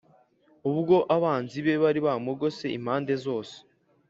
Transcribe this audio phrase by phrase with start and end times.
[0.69, 3.57] ubwo abanzi be bari bamugose impande zose,